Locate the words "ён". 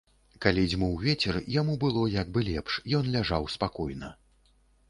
3.01-3.15